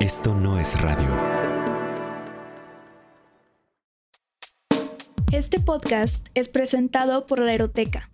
[0.00, 1.08] Esto no es radio.
[5.32, 8.08] Este podcast es presentado por La Eroteca,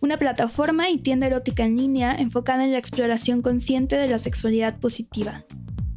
[0.00, 4.78] una plataforma y tienda erótica en línea enfocada en la exploración consciente de la sexualidad
[4.78, 5.44] positiva.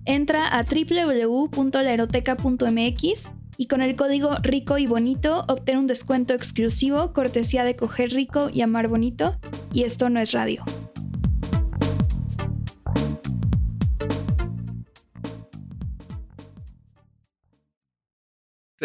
[0.05, 7.63] Entra a www.laeroteca.mx y con el código rico y bonito obtén un descuento exclusivo cortesía
[7.63, 9.37] de coger rico y amar bonito.
[9.71, 10.63] Y esto no es radio.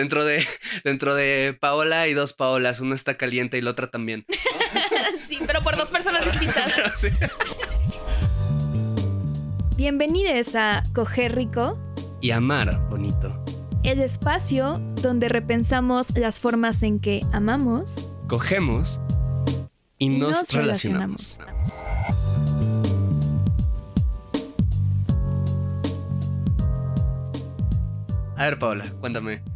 [0.03, 0.45] Dentro de,
[0.85, 4.27] dentro de Paola hay dos Paolas, una está caliente y la otra también.
[5.29, 6.73] sí, pero por dos personas distintas.
[6.97, 7.09] Sí.
[9.77, 11.79] Bienvenidos a Coger Rico,
[12.21, 13.45] Y amar bonito.
[13.85, 19.01] el espacio donde repensamos las formas en que amamos Cogemos
[19.99, 21.39] y, y nos, relacionamos.
[28.37, 29.52] A ver, Paola, cuéntame.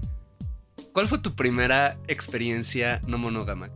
[0.97, 3.69] ¿Cuál fue tu primera experiencia no monógama?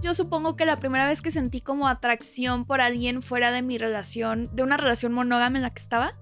[0.00, 3.76] Yo supongo que la primera vez que sentí como atracción por alguien fuera de mi
[3.76, 6.16] relación, de una relación monógama en la que estaba.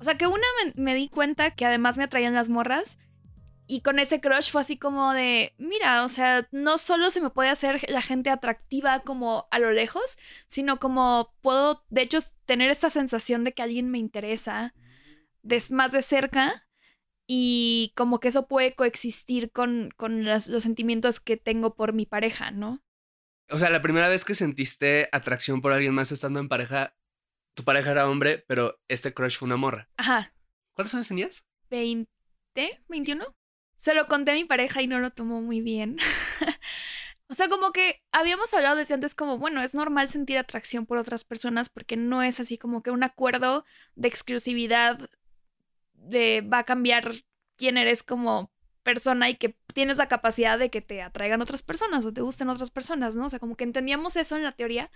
[0.00, 0.42] O sea, que una
[0.74, 2.98] me, di cuenta que además me atraían las morras.
[3.68, 7.30] Y con ese crush fue así como de, mira, o sea, no solo se me
[7.30, 12.68] puede hacer la gente atractiva como a lo lejos, sino como puedo, de hecho, tener
[12.72, 14.74] esta sensación de que alguien me interesa
[15.70, 16.66] más de cerca
[17.32, 22.04] y como que eso puede coexistir con, con las- los sentimientos que tengo por mi
[22.04, 22.82] pareja, ¿no?
[23.48, 26.96] O sea, la primera vez que sentiste atracción por alguien más estando en pareja,
[27.54, 29.88] tu pareja era hombre, pero este crush fue una morra.
[29.96, 30.34] Ajá,
[30.74, 31.44] ¿Cuántos años tenías?
[31.70, 32.08] 20,
[32.88, 33.24] 21.
[33.76, 35.98] Se lo conté a mi pareja y no lo tomó muy bien.
[37.28, 40.98] o sea, como que habíamos hablado desde antes como, bueno, es normal sentir atracción por
[40.98, 45.08] otras personas porque no es así como que un acuerdo de exclusividad
[46.10, 47.12] de va a cambiar
[47.56, 48.50] quién eres como
[48.82, 52.48] persona y que tienes la capacidad de que te atraigan otras personas o te gusten
[52.48, 53.26] otras personas, ¿no?
[53.26, 54.90] O sea, como que entendíamos eso en la teoría,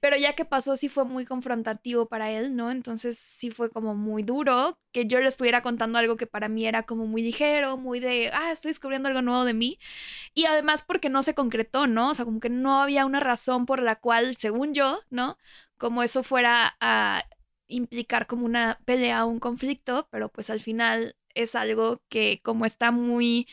[0.00, 2.70] pero ya que pasó sí fue muy confrontativo para él, ¿no?
[2.70, 6.66] Entonces sí fue como muy duro que yo le estuviera contando algo que para mí
[6.66, 9.78] era como muy ligero, muy de, ah, estoy descubriendo algo nuevo de mí.
[10.34, 12.10] Y además porque no se concretó, ¿no?
[12.10, 15.38] O sea, como que no había una razón por la cual, según yo, ¿no?
[15.78, 17.24] Como eso fuera a
[17.68, 22.66] implicar como una pelea o un conflicto, pero pues al final es algo que como
[22.66, 23.46] está muy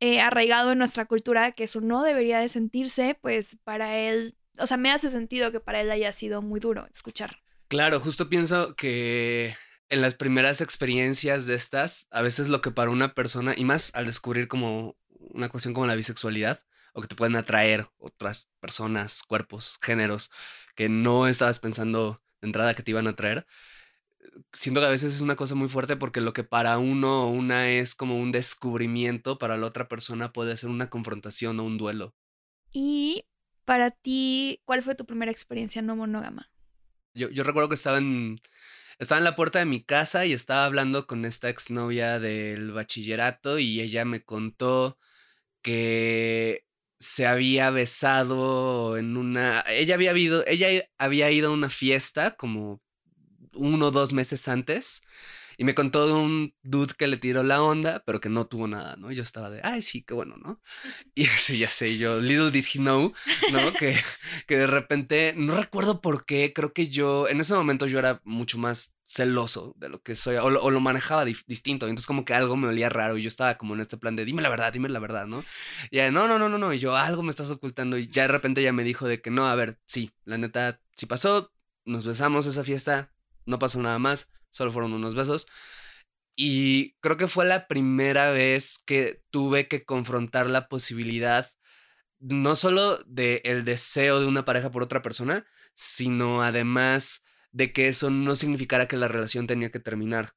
[0.00, 4.66] eh, arraigado en nuestra cultura, que eso no debería de sentirse, pues para él, o
[4.66, 7.38] sea, me hace sentido que para él haya sido muy duro escuchar.
[7.68, 9.56] Claro, justo pienso que
[9.88, 13.90] en las primeras experiencias de estas, a veces lo que para una persona, y más
[13.94, 16.60] al descubrir como una cuestión como la bisexualidad,
[16.92, 20.30] o que te pueden atraer otras personas, cuerpos, géneros,
[20.76, 23.46] que no estabas pensando entrada que te iban a atraer,
[24.52, 27.30] siento que a veces es una cosa muy fuerte porque lo que para uno o
[27.30, 31.78] una es como un descubrimiento, para la otra persona puede ser una confrontación o un
[31.78, 32.14] duelo.
[32.72, 33.26] Y
[33.64, 36.50] para ti, ¿cuál fue tu primera experiencia no monógama?
[37.14, 38.40] Yo, yo recuerdo que estaba en,
[38.98, 43.58] estaba en la puerta de mi casa y estaba hablando con esta exnovia del bachillerato
[43.58, 44.98] y ella me contó
[45.62, 46.64] que
[47.04, 49.62] se había besado en una...
[49.68, 52.80] Ella había ido, ella había ido a una fiesta como
[53.52, 55.02] uno o dos meses antes
[55.58, 58.66] y me contó de un dude que le tiró la onda, pero que no tuvo
[58.68, 59.12] nada, ¿no?
[59.12, 60.62] Yo estaba de, ay, sí, qué bueno, ¿no?
[61.14, 63.12] Y sí, ya sé, yo, little did he know,
[63.52, 63.72] ¿no?
[63.74, 63.96] que,
[64.46, 68.22] que de repente, no recuerdo por qué, creo que yo, en ese momento yo era
[68.24, 72.56] mucho más celoso de lo que soy, o lo, manejaba distinto, entonces como que algo
[72.56, 74.88] me olía raro y yo estaba como en este plan de, dime la verdad, dime
[74.88, 75.44] la verdad, ¿no?
[75.90, 78.22] Y ella, no, no, no, no, no, y yo, algo me estás ocultando, y ya
[78.22, 81.52] de repente ella me dijo de que no, a ver, sí, la neta, sí pasó,
[81.84, 83.12] nos besamos esa fiesta,
[83.46, 85.46] no pasó nada más, solo fueron unos besos.
[86.36, 91.48] Y creo que fue la primera vez que tuve que confrontar la posibilidad
[92.20, 97.86] no solo del el deseo de una pareja por otra persona, sino además de que
[97.88, 100.34] eso no significara que la relación tenía que terminar,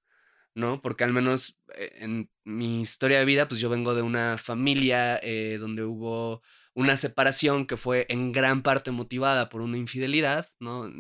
[0.54, 0.82] ¿no?
[0.84, 5.20] Porque al menos eh, en mi historia de vida, pues yo vengo de una familia
[5.24, 6.44] eh, donde hubo
[6.76, 10.92] una separación que fue en gran parte motivada por una infidelidad, ¿no?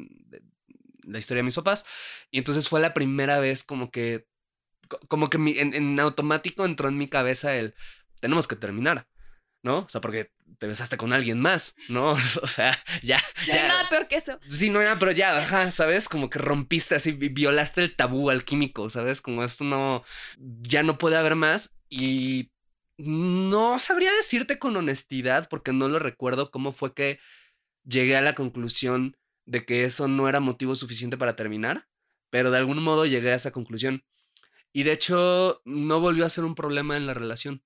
[1.03, 1.85] La historia de mis papás.
[2.31, 4.25] Y entonces fue la primera vez como que,
[4.89, 7.75] co- como que en, en automático entró en mi cabeza el,
[8.19, 9.07] tenemos que terminar,
[9.63, 9.79] ¿no?
[9.79, 12.11] O sea, porque te besaste con alguien más, ¿no?
[12.41, 13.67] O sea, ya, ya.
[13.67, 14.39] nada peor que eso.
[14.49, 16.07] Sí, no era, pero ya, ajá, ¿sabes?
[16.09, 19.21] Como que rompiste así, vi- violaste el tabú alquímico, ¿sabes?
[19.21, 20.03] Como esto no,
[20.37, 22.51] ya no puede haber más y
[22.97, 27.19] no sabría decirte con honestidad porque no lo recuerdo cómo fue que
[27.83, 29.15] llegué a la conclusión
[29.45, 31.87] de que eso no era motivo suficiente para terminar,
[32.29, 34.03] pero de algún modo llegué a esa conclusión.
[34.73, 37.63] Y de hecho, no volvió a ser un problema en la relación.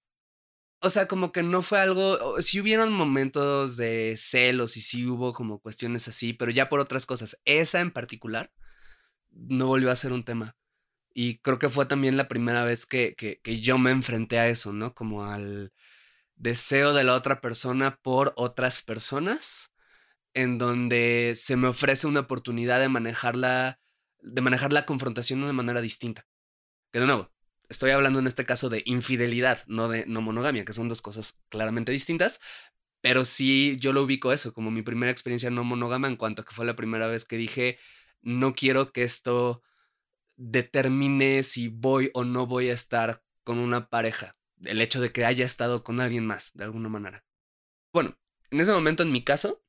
[0.81, 5.31] O sea, como que no fue algo, sí hubieron momentos de celos y sí hubo
[5.31, 7.39] como cuestiones así, pero ya por otras cosas.
[7.45, 8.51] Esa en particular
[9.31, 10.57] no volvió a ser un tema.
[11.13, 14.47] Y creo que fue también la primera vez que, que, que yo me enfrenté a
[14.49, 14.95] eso, ¿no?
[14.95, 15.71] Como al
[16.35, 19.71] deseo de la otra persona por otras personas,
[20.33, 23.79] en donde se me ofrece una oportunidad de manejarla,
[24.21, 26.25] de manejar la confrontación de una manera distinta.
[26.91, 27.31] Que de nuevo,
[27.71, 31.39] estoy hablando en este caso de infidelidad, no de no monogamia, que son dos cosas
[31.50, 32.39] claramente distintas,
[33.01, 36.45] pero sí yo lo ubico eso como mi primera experiencia no monógama en cuanto a
[36.45, 37.79] que fue la primera vez que dije,
[38.21, 39.63] no quiero que esto
[40.35, 44.35] determine si voy o no voy a estar con una pareja.
[44.63, 47.25] El hecho de que haya estado con alguien más, de alguna manera.
[47.94, 48.17] Bueno,
[48.51, 49.63] en ese momento, en mi caso,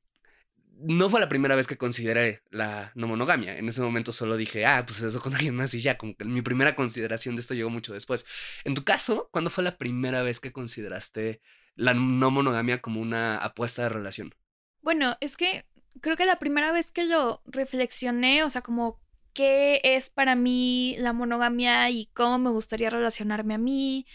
[0.79, 3.57] no fue la primera vez que consideré la no monogamia.
[3.57, 6.25] En ese momento solo dije, ah, pues eso con alguien más y ya, como que
[6.25, 8.25] mi primera consideración de esto llegó mucho después.
[8.63, 11.41] En tu caso, ¿cuándo fue la primera vez que consideraste
[11.75, 14.35] la no monogamia como una apuesta de relación?
[14.81, 15.65] Bueno, es que
[16.01, 18.99] creo que la primera vez que lo reflexioné, o sea, como
[19.33, 24.05] qué es para mí la monogamia y cómo me gustaría relacionarme a mí.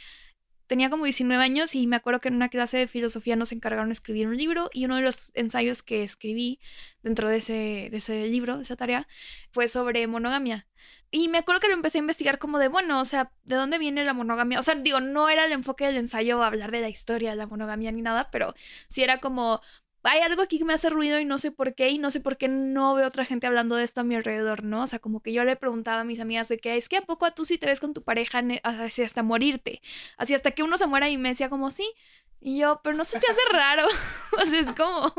[0.68, 3.88] Tenía como 19 años y me acuerdo que en una clase de filosofía nos encargaron
[3.88, 6.60] de escribir un libro y uno de los ensayos que escribí
[7.02, 9.08] dentro de ese, de ese libro, de esa tarea,
[9.50, 10.68] fue sobre monogamia.
[11.10, 13.78] Y me acuerdo que lo empecé a investigar como de, bueno, o sea, ¿de dónde
[13.78, 14.60] viene la monogamia?
[14.60, 17.46] O sea, digo, no era el enfoque del ensayo hablar de la historia de la
[17.46, 18.54] monogamia ni nada, pero
[18.88, 19.62] sí era como,
[20.02, 22.20] hay algo aquí que me hace ruido y no sé por qué, y no sé
[22.20, 24.82] por qué no veo otra gente hablando de esto a mi alrededor, ¿no?
[24.84, 27.02] O sea, como que yo le preguntaba a mis amigas de que es que a
[27.02, 29.82] poco a tú sí te ves con tu pareja así hasta morirte,
[30.16, 31.92] así hasta que uno se muera y me decía como sí.
[32.40, 33.86] Y yo, pero no se te hace raro.
[34.40, 35.12] o sea, es como,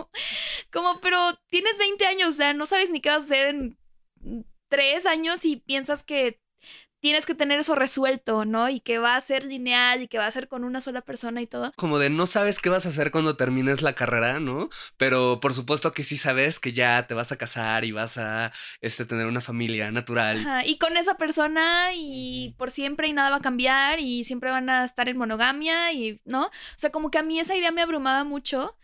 [0.71, 1.17] como, pero
[1.49, 3.77] tienes 20 años, o sea, no sabes ni qué vas a hacer en
[4.69, 6.39] tres años y piensas que
[6.99, 8.69] tienes que tener eso resuelto, ¿no?
[8.69, 11.41] Y que va a ser lineal y que va a ser con una sola persona
[11.41, 11.71] y todo.
[11.75, 14.69] Como de no sabes qué vas a hacer cuando termines la carrera, ¿no?
[14.97, 18.51] Pero por supuesto que sí sabes que ya te vas a casar y vas a
[18.81, 20.37] este, tener una familia natural.
[20.39, 24.51] Ajá, y con esa persona y por siempre y nada va a cambiar y siempre
[24.51, 26.45] van a estar en monogamia y, ¿no?
[26.45, 28.75] O sea, como que a mí esa idea me abrumaba mucho.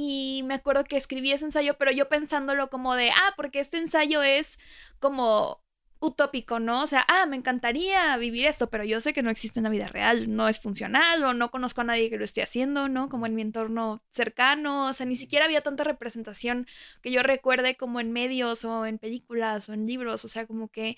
[0.00, 3.78] Y me acuerdo que escribí ese ensayo, pero yo pensándolo como de, ah, porque este
[3.78, 4.56] ensayo es
[5.00, 5.60] como
[6.00, 6.82] utópico, ¿no?
[6.82, 9.70] O sea, ah, me encantaría vivir esto, pero yo sé que no existe en la
[9.70, 13.08] vida real, no es funcional o no conozco a nadie que lo esté haciendo, ¿no?
[13.08, 16.66] Como en mi entorno cercano, o sea, ni siquiera había tanta representación
[17.02, 20.68] que yo recuerde como en medios o en películas o en libros, o sea, como
[20.68, 20.96] que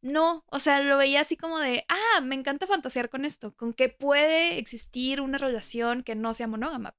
[0.00, 3.72] no, o sea, lo veía así como de, ah, me encanta fantasear con esto, con
[3.74, 6.94] que puede existir una relación que no sea monógama,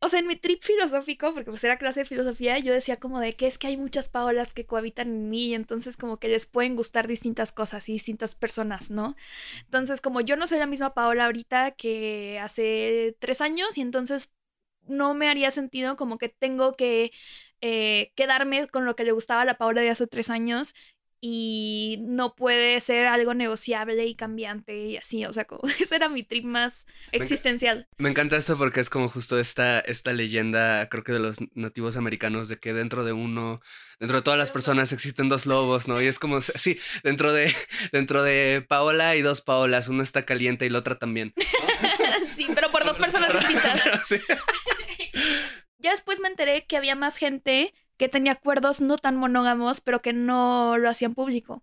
[0.00, 3.18] o sea, en mi trip filosófico, porque pues era clase de filosofía, yo decía como
[3.20, 6.28] de que es que hay muchas Paolas que cohabitan en mí y entonces como que
[6.28, 9.16] les pueden gustar distintas cosas y distintas personas, ¿no?
[9.64, 14.32] Entonces como yo no soy la misma Paola ahorita que hace tres años y entonces
[14.86, 17.12] no me haría sentido como que tengo que
[17.60, 20.74] eh, quedarme con lo que le gustaba a la Paola de hace tres años
[21.20, 26.08] y no puede ser algo negociable y cambiante y así, o sea, como ese era
[26.08, 27.88] mi trip más existencial.
[27.98, 31.96] Me, encanta esto porque es como justo esta, esta leyenda, creo que de los nativos
[31.96, 33.60] americanos, de que dentro de uno,
[33.98, 36.00] dentro de todas las personas existen dos lobos, ¿no?
[36.00, 37.54] Y es como, sí, dentro de,
[37.92, 41.34] dentro de Paola hay dos Paolas, una está caliente y la otra también.
[42.36, 43.82] sí, pero por dos personas distintas.
[45.78, 50.00] ya después me enteré que había más gente que tenía acuerdos no tan monógamos, pero
[50.00, 51.62] que no lo hacían público.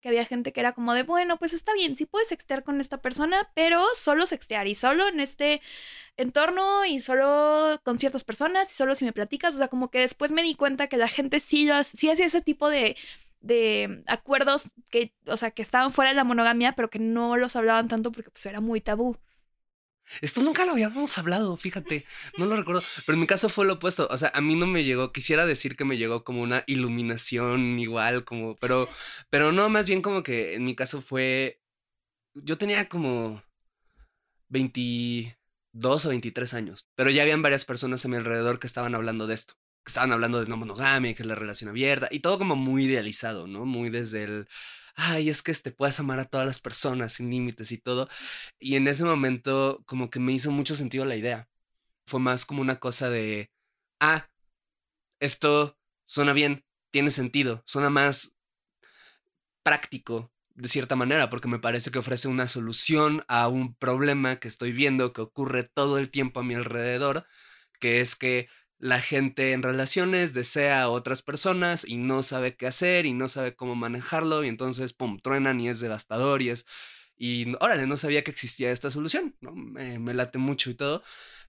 [0.00, 2.80] Que había gente que era como de, bueno, pues está bien, sí puedes sextear con
[2.80, 5.60] esta persona, pero solo sextear y solo en este
[6.16, 9.54] entorno y solo con ciertas personas y solo si me platicas.
[9.54, 12.26] O sea, como que después me di cuenta que la gente sí, lo, sí hacía
[12.26, 12.96] ese tipo de,
[13.40, 17.56] de acuerdos que, o sea, que estaban fuera de la monogamia, pero que no los
[17.56, 19.16] hablaban tanto porque pues era muy tabú.
[20.20, 22.04] Esto nunca lo habíamos hablado, fíjate,
[22.36, 24.66] no lo recuerdo, pero en mi caso fue lo opuesto, o sea, a mí no
[24.66, 28.88] me llegó, quisiera decir que me llegó como una iluminación igual, como, pero,
[29.30, 31.60] pero no, más bien como que en mi caso fue,
[32.34, 33.42] yo tenía como
[34.48, 39.26] 22 o 23 años, pero ya habían varias personas a mi alrededor que estaban hablando
[39.26, 39.54] de esto,
[39.84, 42.84] que estaban hablando de no monogamia, que es la relación abierta, y todo como muy
[42.84, 43.64] idealizado, ¿no?
[43.64, 44.48] Muy desde el
[44.94, 48.08] ay, es que te este, puedes amar a todas las personas sin límites y todo.
[48.58, 51.48] Y en ese momento como que me hizo mucho sentido la idea.
[52.06, 53.50] Fue más como una cosa de,
[54.00, 54.28] ah,
[55.20, 58.36] esto suena bien, tiene sentido, suena más
[59.62, 64.48] práctico de cierta manera, porque me parece que ofrece una solución a un problema que
[64.48, 67.26] estoy viendo que ocurre todo el tiempo a mi alrededor,
[67.80, 68.48] que es que
[68.82, 73.28] la gente en relaciones desea a otras personas y no sabe qué hacer y no
[73.28, 76.66] sabe cómo manejarlo y entonces, pum, truenan y es devastador y es...
[77.16, 79.52] Y órale, no sabía que existía esta solución, ¿no?
[79.54, 81.04] Me, me late mucho y todo,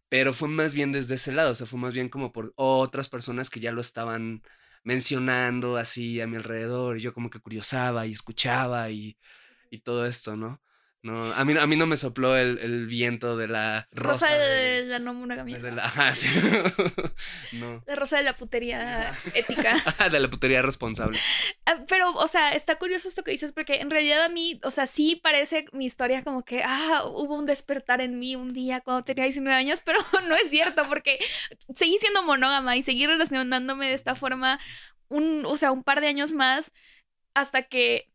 [0.10, 3.10] pero fue más bien desde ese lado, o sea, fue más bien como por otras
[3.10, 4.44] personas que ya lo estaban
[4.84, 9.18] mencionando así a mi alrededor, y yo como que curiosaba y escuchaba y,
[9.72, 10.62] y todo esto, ¿no?
[11.04, 14.28] No, a mí, a mí no me sopló el, el viento de la rosa.
[14.28, 15.58] Rosa de, la no monogamia.
[15.60, 16.30] de la- ajá, sí.
[17.54, 17.84] no.
[17.86, 19.76] La rosa de la putería ética.
[20.12, 21.20] de la putería responsable.
[21.66, 24.72] Ah, Pero, o sea, está curioso esto que dices, porque en realidad a mí, o
[24.72, 28.80] sea, sí parece mi historia como que, ah, hubo un despertar en mí un día
[28.80, 31.20] cuando tenía 19 años, pero no es cierto, porque
[31.74, 34.58] seguí siendo monógama y seguí relacionándome de esta forma,
[35.10, 36.72] un, o sea, un par de años más,
[37.34, 38.10] hasta que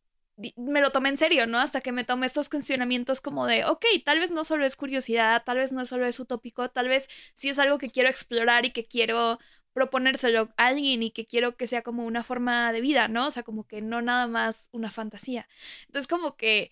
[0.56, 1.58] me lo tomé en serio, ¿no?
[1.58, 5.42] Hasta que me tomé estos cuestionamientos como de, ok, tal vez no solo es curiosidad,
[5.44, 8.70] tal vez no solo es utópico, tal vez sí es algo que quiero explorar y
[8.70, 9.38] que quiero
[9.72, 13.26] proponérselo a alguien y que quiero que sea como una forma de vida, ¿no?
[13.26, 15.48] O sea, como que no nada más una fantasía.
[15.86, 16.70] Entonces, como que,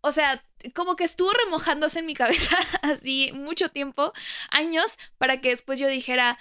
[0.00, 0.44] o sea,
[0.74, 4.12] como que estuvo remojándose en mi cabeza así mucho tiempo,
[4.50, 6.38] años, para que después yo dijera,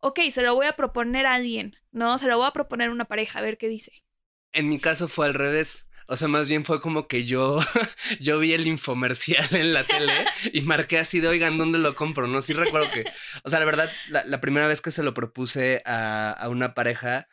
[0.00, 2.18] ok, se lo voy a proponer a alguien, ¿no?
[2.18, 4.04] Se lo voy a proponer a una pareja, a ver qué dice.
[4.52, 5.87] En mi caso fue al revés.
[6.10, 7.60] O sea, más bien fue como que yo,
[8.20, 10.12] yo vi el infomercial en la tele
[10.54, 12.26] y marqué así de, oigan, ¿dónde lo compro?
[12.26, 13.04] No, sí recuerdo que,
[13.44, 16.72] o sea, la verdad, la, la primera vez que se lo propuse a, a una
[16.72, 17.28] pareja,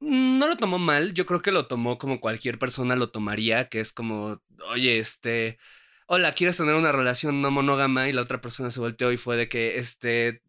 [0.00, 1.14] mm, no lo tomó mal.
[1.14, 4.40] Yo creo que lo tomó como cualquier persona lo tomaría, que es como,
[4.70, 5.58] oye, este,
[6.06, 8.08] hola, ¿quieres tener una relación no monógama?
[8.08, 10.42] Y la otra persona se volteó y fue de que, este,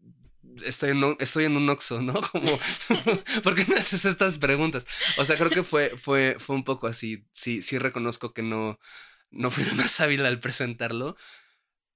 [0.63, 2.13] estoy en un, estoy en un oxo, ¿no?
[2.31, 2.59] Como,
[3.43, 4.85] ¿por qué me haces estas preguntas?
[5.17, 7.25] O sea, creo que fue, fue, fue un poco así.
[7.33, 8.79] Sí, sí reconozco que no,
[9.31, 11.15] no fui más hábil al presentarlo.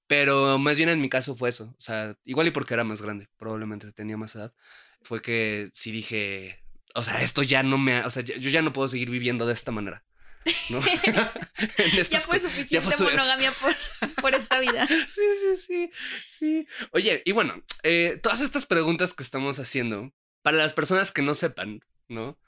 [0.08, 1.66] Pero más bien en mi caso fue eso.
[1.78, 4.54] O sea, igual y porque era más grande, probablemente tenía más edad.
[5.02, 6.60] Fue que sí dije,
[6.96, 9.46] o sea, esto ya no me, ha- o sea, yo ya no puedo seguir viviendo
[9.46, 10.04] de esta manera.
[12.10, 13.76] Ya fue suficiente su- monogamia por,
[14.22, 14.88] por esta vida.
[15.08, 15.92] Sí, sí, sí,
[16.28, 16.68] sí.
[16.92, 21.36] Oye, y bueno, eh, todas estas preguntas que estamos haciendo, para las personas que no
[21.36, 22.40] sepan, ¿no?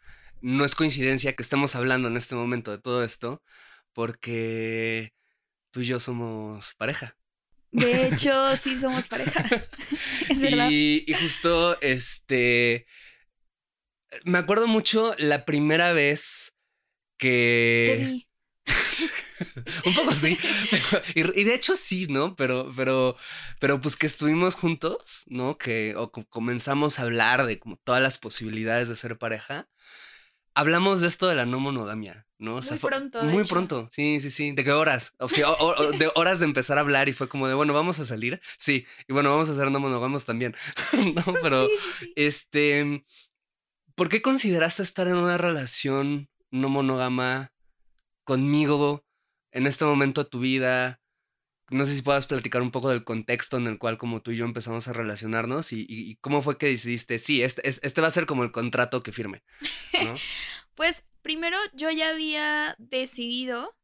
[0.42, 3.44] No es coincidencia que estemos hablando en este momento de todo esto,
[3.94, 5.14] porque
[5.72, 7.16] tú y yo somos pareja.
[7.72, 9.46] De hecho, sí somos pareja.
[10.30, 10.68] Es verdad.
[10.72, 12.86] Y, y justo, este,
[14.26, 16.54] me acuerdo mucho la primera vez
[17.22, 18.26] que...
[19.86, 20.38] un poco sí.
[20.70, 21.04] pero-
[21.36, 22.36] y, y de hecho sí, ¿no?
[22.36, 23.16] Pero, pero,
[23.60, 25.58] pero pues que estuvimos juntos, ¿no?
[25.58, 29.70] Que o co- comenzamos a hablar de como todas las posibilidades de ser pareja.
[30.54, 32.60] Hablamos de esto de la no monogamia, ¿no?
[32.60, 33.54] Muy pronto, Muy hecho.
[33.54, 34.52] pronto, sí, sí, sí.
[34.52, 35.14] ¿De qué horas?
[35.18, 37.74] O sea, o- o- de horas de empezar a hablar y fue como de, bueno,
[37.74, 38.42] vamos a salir.
[38.58, 40.56] Sí, y bueno, vamos a hacer no monogamos también.
[41.16, 42.14] no, pero, Sí, sí, sí.
[42.18, 43.06] este,
[43.96, 47.52] ¿por qué consideraste estar en una relación no monógama
[48.24, 49.04] conmigo
[49.52, 51.00] en este momento de tu vida?
[51.70, 54.36] No sé si puedas platicar un poco del contexto en el cual como tú y
[54.38, 58.12] yo empezamos a relacionarnos y, cómo fue que decidiste, sí, este, es- este va a
[58.12, 59.42] ser como el contrato que firme,
[60.04, 60.16] ¿no?
[60.76, 63.76] Pues primero yo ya había decidido,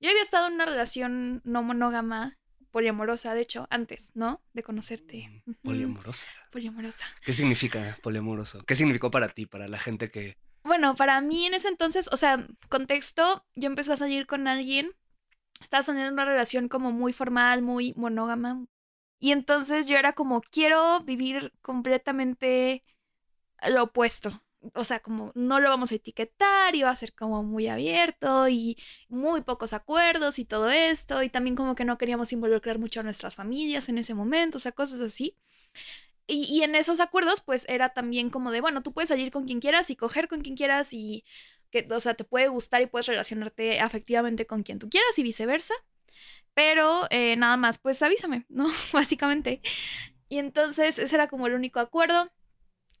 [0.00, 2.38] yo había estado en una relación no monógama,
[2.70, 4.42] poliamorosa, de hecho, antes, ¿no?
[4.52, 5.42] De conocerte.
[5.46, 6.28] Ujú, Poliamorosa.
[6.52, 7.04] Poliamorosa.
[7.24, 8.64] ¿Qué significa poliamoroso?
[8.64, 10.36] ¿Qué significó para ti, para la gente que...
[10.64, 14.92] Bueno, para mí en ese entonces, o sea, contexto, yo empecé a salir con alguien,
[15.60, 18.66] estaba teniendo una relación como muy formal, muy monógama.
[19.20, 22.84] Y entonces yo era como, quiero vivir completamente
[23.68, 24.42] lo opuesto.
[24.74, 28.78] O sea, como no lo vamos a etiquetar, iba a ser como muy abierto y
[29.08, 31.22] muy pocos acuerdos y todo esto.
[31.22, 34.60] Y también como que no queríamos involucrar mucho a nuestras familias en ese momento, o
[34.60, 35.36] sea, cosas así.
[36.26, 39.44] Y, y en esos acuerdos, pues era también como de, bueno, tú puedes salir con
[39.44, 41.24] quien quieras y coger con quien quieras y
[41.70, 45.22] que, o sea, te puede gustar y puedes relacionarte afectivamente con quien tú quieras y
[45.22, 45.74] viceversa.
[46.54, 48.68] Pero eh, nada más, pues avísame, ¿no?
[48.92, 49.60] Básicamente.
[50.28, 52.32] Y entonces ese era como el único acuerdo.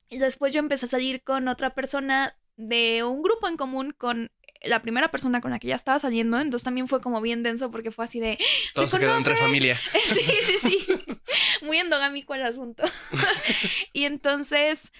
[0.08, 4.30] Y después yo empecé a salir con otra persona de un grupo en común con
[4.62, 6.38] la primera persona con la que ya estaba saliendo.
[6.38, 8.38] Entonces también fue como bien denso porque fue así de,
[8.74, 9.78] Todo se quedó entre familia.
[9.92, 10.86] Sí, sí, sí.
[11.64, 12.82] Muy endogámico el asunto.
[13.92, 14.92] y entonces,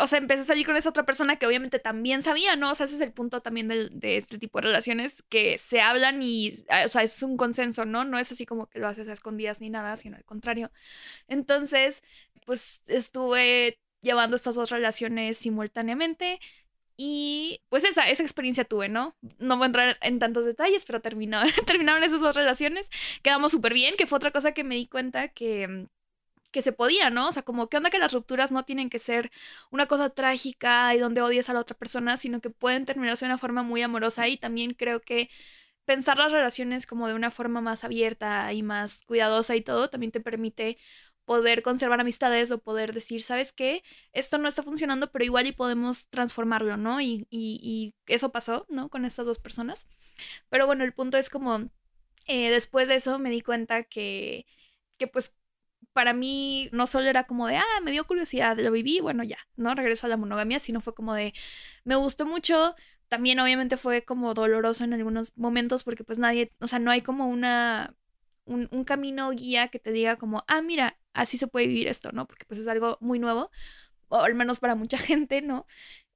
[0.00, 2.70] o sea, empecé a salir con esa otra persona que obviamente también sabía, ¿no?
[2.70, 5.80] O sea, ese es el punto también del- de este tipo de relaciones que se
[5.80, 8.04] hablan y, ah, o sea, es un consenso, ¿no?
[8.04, 10.70] No es así como que lo haces a escondidas ni nada, sino al contrario.
[11.28, 12.02] Entonces,
[12.46, 16.40] pues estuve llevando estas dos relaciones simultáneamente.
[16.96, 19.16] Y pues esa, esa experiencia tuve, ¿no?
[19.38, 22.90] No voy a entrar en tantos detalles, pero terminó, terminaron esas dos relaciones
[23.22, 25.86] quedamos súper bien, que fue otra cosa que me di cuenta que, mm,
[26.50, 27.28] que se podía, ¿no?
[27.28, 29.30] O sea, como que onda que las rupturas no tienen que ser
[29.70, 33.30] una cosa trágica y donde odies a la otra persona, sino que pueden terminarse de
[33.30, 35.30] una forma muy amorosa y también creo que
[35.84, 40.12] pensar las relaciones como de una forma más abierta y más cuidadosa y todo, también
[40.12, 40.78] te permite
[41.24, 43.84] poder conservar amistades o poder decir, ¿sabes qué?
[44.12, 47.00] Esto no está funcionando, pero igual y podemos transformarlo, ¿no?
[47.00, 48.88] Y, y, eso pasó, ¿no?
[48.88, 49.86] Con estas dos personas.
[50.48, 51.70] Pero bueno, el punto es como,
[52.26, 54.46] eh, después de eso me di cuenta que,
[54.98, 55.34] que pues
[55.92, 59.38] para mí no solo era como de, ah, me dio curiosidad, lo viví, bueno, ya,
[59.56, 59.74] ¿no?
[59.74, 61.34] Regreso a la monogamia, sino fue como de,
[61.84, 62.74] me gustó mucho,
[63.08, 67.02] también obviamente fue como doloroso en algunos momentos porque pues nadie, o sea, no hay
[67.02, 67.94] como una,
[68.44, 72.12] un, un camino guía que te diga como, ah, mira, así se puede vivir esto,
[72.12, 72.26] ¿no?
[72.26, 73.50] Porque pues es algo muy nuevo,
[74.08, 75.66] o al menos para mucha gente, ¿no?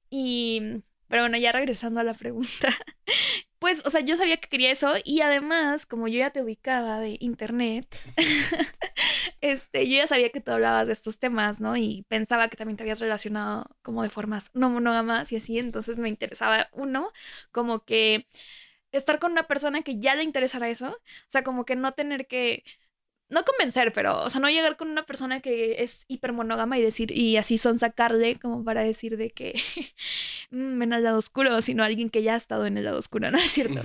[0.09, 2.69] Y, pero bueno, ya regresando a la pregunta,
[3.59, 6.99] pues, o sea, yo sabía que quería eso y además, como yo ya te ubicaba
[6.99, 7.87] de internet,
[9.41, 11.77] este, yo ya sabía que tú hablabas de estos temas, ¿no?
[11.77, 15.97] Y pensaba que también te habías relacionado como de formas no monógamas y así, entonces
[15.97, 17.11] me interesaba uno,
[17.51, 18.27] como que
[18.91, 22.27] estar con una persona que ya le interesara eso, o sea, como que no tener
[22.27, 22.63] que
[23.29, 27.11] no convencer, pero, o sea, no llegar con una persona que es hipermonógama y decir,
[27.11, 29.53] y así son sacarle como para decir de que
[30.51, 33.31] mm, ven al lado oscuro, sino alguien que ya ha estado en el lado oscuro,
[33.31, 33.81] ¿no es cierto?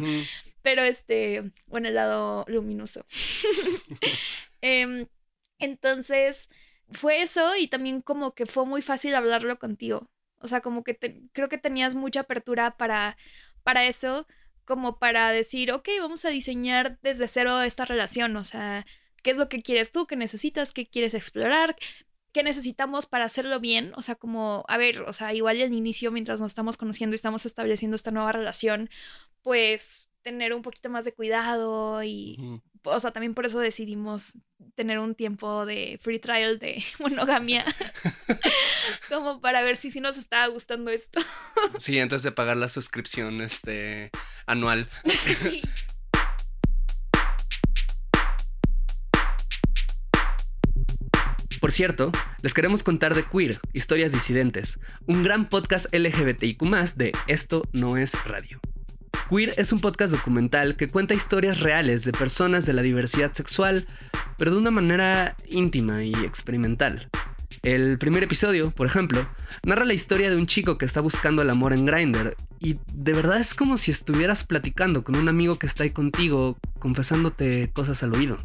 [0.62, 3.04] Pero este, o en el lado luminoso.
[4.62, 5.06] Em,
[5.58, 6.50] entonces,
[6.90, 10.10] fue eso y también como que fue muy fácil hablarlo contigo.
[10.38, 10.98] O sea, como que
[11.32, 13.16] creo que tenías mucha apertura para,
[13.62, 14.26] para eso,
[14.66, 18.36] como para decir, ok, vamos a diseñar desde cero esta relación.
[18.36, 18.84] O sea,
[19.22, 21.76] qué es lo que quieres tú, qué necesitas, qué quieres explorar,
[22.32, 23.92] qué necesitamos para hacerlo bien.
[23.96, 27.16] O sea, como, a ver, o sea, igual al inicio, mientras nos estamos conociendo y
[27.16, 28.90] estamos estableciendo esta nueva relación,
[29.42, 34.36] pues tener un poquito más de cuidado y, o sea, también por eso decidimos
[34.74, 37.64] tener un tiempo de free trial de monogamia,
[39.08, 41.20] como para ver si sí nos estaba gustando esto.
[41.78, 44.10] sí, antes de pagar la suscripción este,
[44.46, 44.88] anual.
[45.42, 45.62] sí.
[51.70, 52.10] Por cierto,
[52.42, 56.60] les queremos contar de Queer, Historias Disidentes, un gran podcast LGBTIQ
[56.96, 58.58] de Esto no es radio.
[59.30, 63.86] Queer es un podcast documental que cuenta historias reales de personas de la diversidad sexual,
[64.36, 67.08] pero de una manera íntima y experimental.
[67.62, 69.24] El primer episodio, por ejemplo,
[69.62, 73.12] narra la historia de un chico que está buscando el amor en Grindr y de
[73.12, 78.02] verdad es como si estuvieras platicando con un amigo que está ahí contigo, confesándote cosas
[78.02, 78.38] al oído.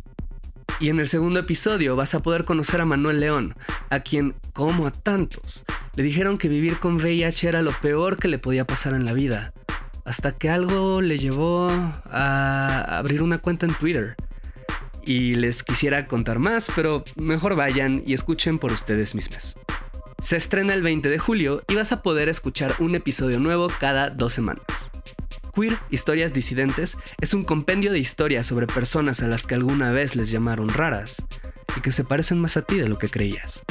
[0.79, 3.55] Y en el segundo episodio vas a poder conocer a Manuel León,
[3.89, 5.63] a quien, como a tantos,
[5.95, 9.13] le dijeron que vivir con VIH era lo peor que le podía pasar en la
[9.13, 9.53] vida,
[10.03, 11.69] hasta que algo le llevó
[12.11, 14.15] a abrir una cuenta en Twitter.
[15.05, 19.55] Y les quisiera contar más, pero mejor vayan y escuchen por ustedes mismos.
[20.21, 24.09] Se estrena el 20 de julio y vas a poder escuchar un episodio nuevo cada
[24.09, 24.91] dos semanas.
[25.55, 30.15] Queer Historias Disidentes es un compendio de historias sobre personas a las que alguna vez
[30.15, 31.23] les llamaron raras
[31.77, 33.63] y que se parecen más a ti de lo que creías.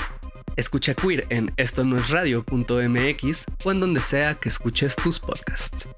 [0.56, 5.88] Escucha Queer en esto no es radio.mx o en donde sea que escuches tus podcasts.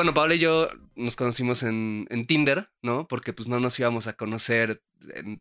[0.00, 3.08] bueno, Pablo y yo nos conocimos en, Tinder, ¿no?
[3.08, 4.82] Porque pues no nos íbamos a conocer
[5.14, 5.40] en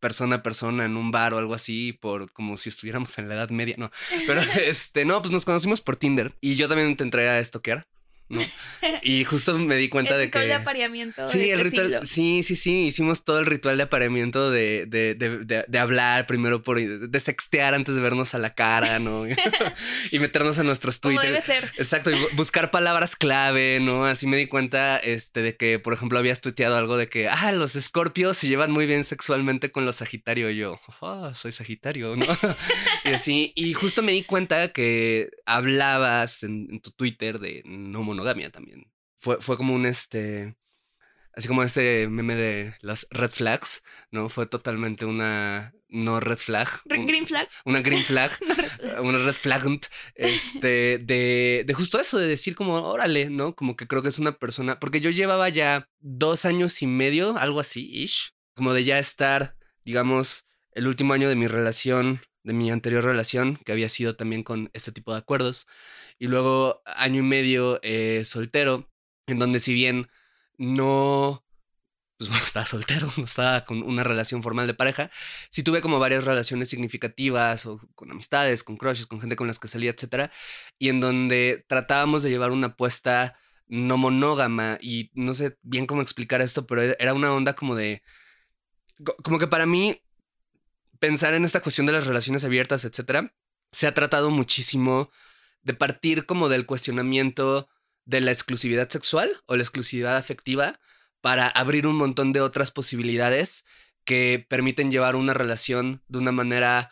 [0.00, 3.34] persona a persona en un bar o algo así, por como si estuviéramos en la
[3.34, 3.90] Edad Media, no.
[4.26, 7.86] Pero este, no, pues nos conocimos por Tinder y yo también te entré a estoquear.
[8.30, 8.40] ¿No?
[9.02, 10.38] Y justo me di cuenta de que...
[10.38, 11.26] El ritual de apareamiento.
[11.26, 15.64] Sí, el ritual, sí, sí, sí, hicimos todo el ritual de apareamiento de, de, de,
[15.68, 16.80] de, hablar primero por...
[16.80, 19.26] de sextear antes de vernos a la cara, ¿no?
[20.10, 21.26] y meternos a nuestros Twitter.
[21.26, 21.72] debe ser.
[21.76, 24.06] Exacto, y buscar palabras clave, ¿no?
[24.06, 27.52] Así me di cuenta este, de que, por ejemplo, habías tuiteado algo de que, ah,
[27.52, 30.48] los escorpios se llevan muy bien sexualmente con los sagitario.
[30.50, 32.26] Y yo, oh, soy sagitario, ¿no?
[33.04, 38.02] y así, y justo me di cuenta que hablabas en, en tu Twitter de no
[38.20, 38.84] monogamia también.
[39.18, 40.56] Fue, fue como un este.
[41.32, 44.28] Así como ese meme de las red flags, ¿no?
[44.28, 46.68] Fue totalmente una no red flag.
[46.84, 47.48] green flag.
[47.64, 48.30] Una green flag.
[49.02, 49.62] una red flag.
[50.14, 53.54] Este, de, de justo eso, de decir como, órale, ¿no?
[53.54, 54.80] Como que creo que es una persona.
[54.80, 58.32] Porque yo llevaba ya dos años y medio, algo así, ish.
[58.54, 63.56] Como de ya estar, digamos, el último año de mi relación, de mi anterior relación,
[63.56, 65.66] que había sido también con este tipo de acuerdos
[66.18, 68.88] y luego año y medio eh, soltero,
[69.26, 70.08] en donde si bien
[70.58, 71.44] no,
[72.18, 75.10] pues bueno, estaba soltero, no estaba con una relación formal de pareja,
[75.50, 79.58] sí tuve como varias relaciones significativas o con amistades, con crushes, con gente con las
[79.58, 80.30] que salía, etcétera,
[80.78, 83.36] y en donde tratábamos de llevar una apuesta
[83.68, 88.02] no monógama y no sé bien cómo explicar esto, pero era una onda como de,
[89.22, 90.02] como que para mí
[91.00, 93.34] pensar en esta cuestión de las relaciones abiertas, etcétera,
[93.72, 95.10] se ha tratado muchísimo
[95.62, 97.68] de partir como del cuestionamiento
[98.04, 100.78] de la exclusividad sexual o la exclusividad afectiva
[101.20, 103.64] para abrir un montón de otras posibilidades
[104.04, 106.90] que permiten llevar una relación de una manera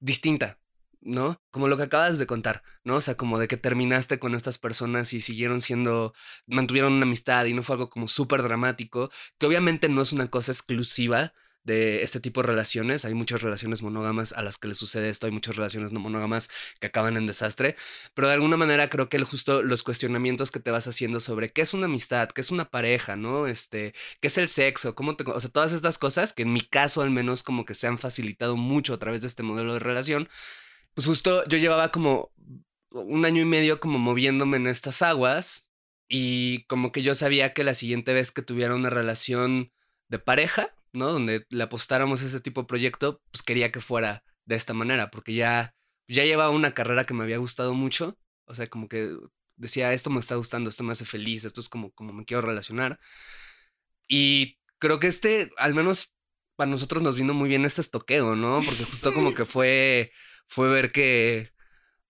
[0.00, 0.58] distinta,
[1.00, 1.40] ¿no?
[1.50, 2.96] Como lo que acabas de contar, ¿no?
[2.96, 6.14] O sea, como de que terminaste con estas personas y siguieron siendo,
[6.46, 10.28] mantuvieron una amistad y no fue algo como súper dramático, que obviamente no es una
[10.28, 11.32] cosa exclusiva
[11.64, 13.04] de este tipo de relaciones.
[13.04, 16.50] Hay muchas relaciones monógamas a las que le sucede esto, hay muchas relaciones no monógamas
[16.78, 17.76] que acaban en desastre,
[18.14, 21.50] pero de alguna manera creo que el, justo los cuestionamientos que te vas haciendo sobre
[21.52, 23.46] qué es una amistad, qué es una pareja, ¿no?
[23.46, 26.60] Este, qué es el sexo, cómo te, o sea, todas estas cosas que en mi
[26.60, 29.80] caso al menos como que se han facilitado mucho a través de este modelo de
[29.80, 30.28] relación,
[30.94, 32.32] pues justo yo llevaba como
[32.90, 35.70] un año y medio como moviéndome en estas aguas
[36.08, 39.72] y como que yo sabía que la siguiente vez que tuviera una relación
[40.08, 41.12] de pareja, ¿no?
[41.12, 45.10] Donde le apostáramos a ese tipo de proyecto, pues quería que fuera de esta manera,
[45.10, 45.74] porque ya,
[46.08, 49.16] ya llevaba una carrera que me había gustado mucho, o sea, como que
[49.56, 52.42] decía, esto me está gustando, esto me hace feliz, esto es como, como me quiero
[52.42, 52.98] relacionar.
[54.08, 56.14] Y creo que este, al menos
[56.56, 58.60] para nosotros nos vino muy bien este estoqueo, ¿no?
[58.64, 60.12] Porque justo como que fue,
[60.46, 61.50] fue ver que,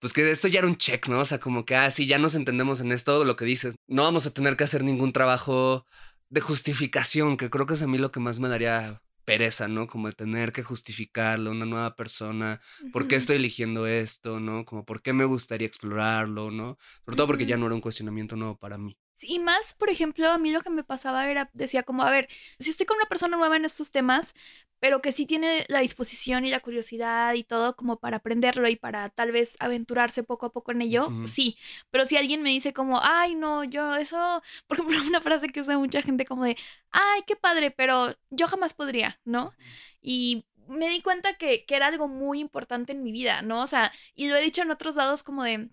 [0.01, 1.21] pues que esto ya era un check, ¿no?
[1.21, 4.03] O sea, como que, ah, sí, ya nos entendemos en esto, lo que dices, no
[4.03, 5.87] vamos a tener que hacer ningún trabajo
[6.35, 9.87] de justificación, que creo que es a mí lo que más me daría pereza, ¿no?
[9.87, 12.61] Como de tener que justificarlo a una nueva persona,
[12.93, 14.65] por qué estoy eligiendo esto, ¿no?
[14.65, 16.77] Como por qué me gustaría explorarlo, ¿no?
[17.05, 18.99] Sobre todo porque ya no era un cuestionamiento nuevo para mí.
[19.23, 22.29] Y más, por ejemplo, a mí lo que me pasaba era, decía como, a ver,
[22.59, 24.35] si estoy con una persona nueva en estos temas,
[24.81, 28.77] pero que sí tiene la disposición y la curiosidad y todo como para aprenderlo y
[28.77, 31.57] para tal vez aventurarse poco a poco en ello, sí.
[31.91, 35.61] Pero si alguien me dice como, ay, no, yo eso, por ejemplo, una frase que
[35.61, 36.57] usa mucha gente como de,
[36.91, 39.55] ay, qué padre, pero yo jamás podría, ¿no?
[40.03, 43.63] Y me di cuenta que, que era algo muy importante en mi vida, ¿no?
[43.63, 45.71] O sea, y lo he dicho en otros lados como de,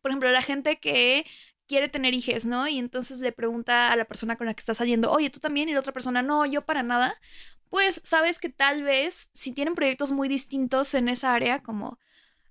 [0.00, 1.26] por ejemplo, la gente que
[1.66, 2.68] quiere tener hijos, ¿no?
[2.68, 5.68] Y entonces le pregunta a la persona con la que está saliendo, oye, tú también,
[5.68, 7.20] y la otra persona, no, yo para nada,
[7.70, 11.98] pues sabes que tal vez si tienen proyectos muy distintos en esa área como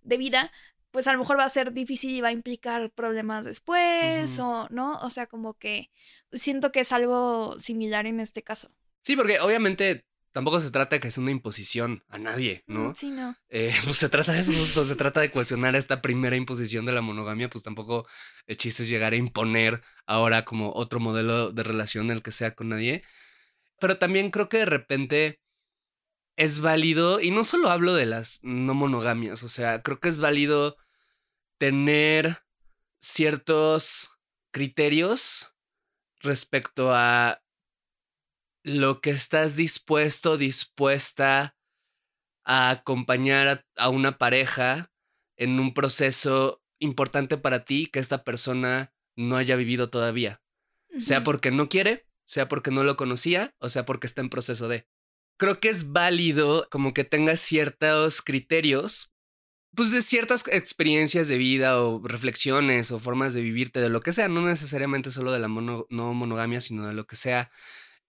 [0.03, 0.51] de vida,
[0.91, 4.67] pues a lo mejor va a ser difícil y va a implicar problemas después o
[4.69, 5.91] no, o sea, como que
[6.31, 8.69] siento que es algo similar en este caso.
[9.01, 12.93] Sí, porque obviamente tampoco se trata de que es una imposición a nadie, ¿no?
[12.93, 13.37] Sí, no.
[13.47, 16.99] Eh, pues se trata de eso, se trata de cuestionar esta primera imposición de la
[16.99, 18.05] monogamia, pues tampoco
[18.45, 22.53] el chiste es llegar a imponer ahora como otro modelo de relación el que sea
[22.53, 23.03] con nadie.
[23.79, 25.39] Pero también creo que de repente
[26.35, 30.17] es válido, y no solo hablo de las no monogamias, o sea, creo que es
[30.17, 30.75] válido
[31.57, 32.43] tener
[32.99, 34.09] ciertos
[34.51, 35.53] criterios
[36.19, 37.41] respecto a
[38.65, 41.55] lo que estás dispuesto, dispuesta
[42.43, 44.91] a acompañar a, una pareja
[45.37, 50.41] en un proceso importante para ti que esta persona no haya vivido todavía.
[50.97, 54.67] Sea porque no quiere, sea porque no lo conocía o sea porque está en proceso
[54.67, 54.87] de.
[55.37, 59.11] Creo que es válido como que tengas ciertos criterios,
[59.75, 64.13] pues de ciertas experiencias de vida o reflexiones o formas de vivirte, de lo que
[64.13, 67.51] sea, no necesariamente solo de la no monogamia, sino de lo que sea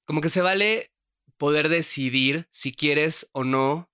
[0.07, 0.93] como que se vale
[1.37, 3.91] poder decidir si quieres o no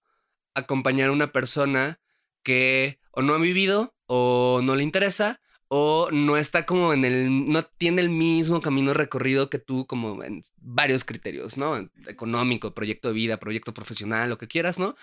[0.55, 2.01] acompañar a una persona
[2.43, 7.51] que o no ha vivido o no le interesa o no está como en el,
[7.51, 11.89] no tiene el mismo camino recorrido que tú, como en varios criterios, ¿no?
[12.07, 14.97] Económico, proyecto de vida, proyecto profesional, lo que quieras, ¿no?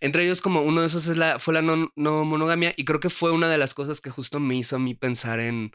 [0.00, 2.98] Entre ellos, como uno de esos es la, fue la no, no monogamia y creo
[2.98, 5.72] que fue una de las cosas que justo me hizo a mí pensar en,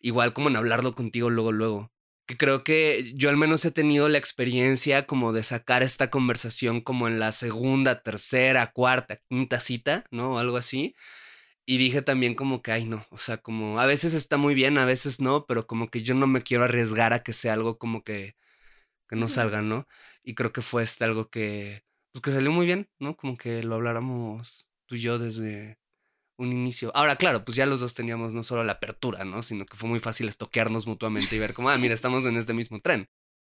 [0.00, 1.90] igual como en hablarlo contigo luego, luego
[2.30, 6.80] que creo que yo al menos he tenido la experiencia como de sacar esta conversación
[6.80, 10.34] como en la segunda, tercera, cuarta, quinta cita, ¿no?
[10.34, 10.94] O algo así.
[11.66, 14.78] Y dije también como que, ay, no, o sea, como a veces está muy bien,
[14.78, 17.78] a veces no, pero como que yo no me quiero arriesgar a que sea algo
[17.78, 18.36] como que,
[19.08, 19.88] que no salga, ¿no?
[20.22, 23.16] Y creo que fue este algo que, pues que salió muy bien, ¿no?
[23.16, 25.79] Como que lo habláramos tú y yo desde,
[26.40, 26.90] un inicio.
[26.94, 29.42] Ahora, claro, pues ya los dos teníamos no solo la apertura, ¿no?
[29.42, 32.54] Sino que fue muy fácil estoquearnos mutuamente y ver como, ah, mira, estamos en este
[32.54, 33.08] mismo tren.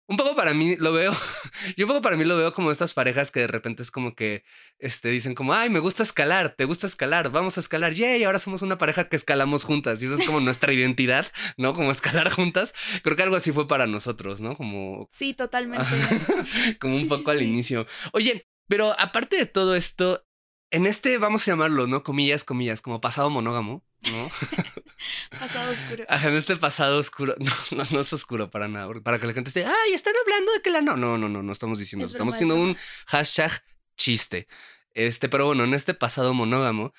[0.09, 1.13] Un poco para mí lo veo,
[1.77, 4.15] yo un poco para mí lo veo como estas parejas que de repente es como
[4.15, 4.45] que
[4.79, 8.39] este, dicen como, ay, me gusta escalar, te gusta escalar, vamos a escalar, yay, ahora
[8.39, 11.75] somos una pareja que escalamos juntas y eso es como nuestra identidad, ¿no?
[11.75, 12.73] Como escalar juntas.
[13.03, 14.57] Creo que algo así fue para nosotros, ¿no?
[14.57, 15.09] Como...
[15.11, 15.87] Sí, totalmente.
[16.81, 17.89] como un poco al inicio.
[18.13, 20.26] Oye, pero aparte de todo esto,
[20.71, 22.03] en este, vamos a llamarlo, ¿no?
[22.03, 24.31] Comillas, comillas, como pasado monógamo, ¿no?
[25.31, 26.05] pasado oscuro.
[26.09, 27.35] Ajá, en este pasado oscuro,
[27.71, 30.63] no, no, es oscuro para nada, para que la gente esté, ay, están hablando de
[30.63, 32.77] que la no, no, no, no, no estamos diciendo, estamos haciendo un
[33.07, 33.63] hashtag
[33.97, 34.49] chiste.
[34.95, 36.93] Este, pero bueno, en este pasado monógamo,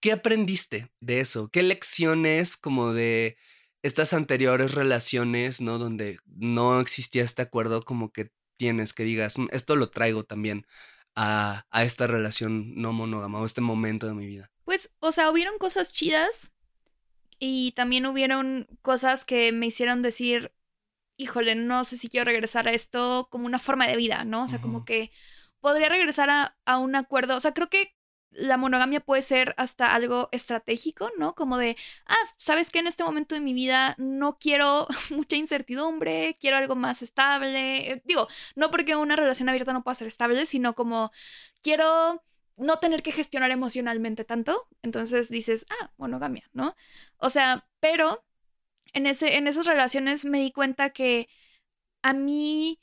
[0.00, 1.50] ¿qué aprendiste de eso?
[1.50, 3.36] ¿Qué lecciones como de
[3.82, 5.78] estas anteriores relaciones, ¿no?
[5.78, 10.66] Donde no existía este acuerdo como que tienes que digas, "Mm, esto lo traigo también
[11.14, 14.50] a, a esta relación no monógama o este momento de mi vida.
[14.64, 16.52] Pues, o sea, hubieron cosas chidas
[17.38, 20.52] y también hubieron cosas que me hicieron decir,
[21.16, 24.44] híjole, no sé si quiero regresar a esto como una forma de vida, ¿no?
[24.44, 25.10] O sea, como que
[25.60, 27.36] podría regresar a, a un acuerdo.
[27.36, 27.94] O sea, creo que
[28.32, 31.34] la monogamia puede ser hasta algo estratégico, ¿no?
[31.34, 32.78] Como de, ah, ¿sabes qué?
[32.78, 37.92] En este momento de mi vida no quiero mucha incertidumbre, quiero algo más estable.
[37.92, 41.10] Eh, Digo, no porque una relación abierta no pueda ser estable, sino como
[41.62, 42.22] quiero
[42.56, 44.68] no tener que gestionar emocionalmente tanto.
[44.82, 46.76] Entonces dices, ah, monogamia, ¿no?
[47.18, 48.24] O sea, pero
[48.92, 51.28] en, ese, en esas relaciones me di cuenta que
[52.02, 52.80] a mí,